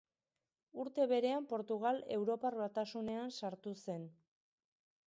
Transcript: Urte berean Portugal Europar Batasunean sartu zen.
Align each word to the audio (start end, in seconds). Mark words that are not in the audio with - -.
Urte 0.83 1.05
berean 1.11 1.45
Portugal 1.51 2.01
Europar 2.17 2.55
Batasunean 2.63 3.39
sartu 3.45 3.77
zen. 3.87 4.11